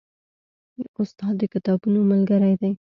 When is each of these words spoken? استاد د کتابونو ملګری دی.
استاد 1.01 1.33
د 1.39 1.41
کتابونو 1.53 1.99
ملګری 2.11 2.53
دی. 2.61 2.71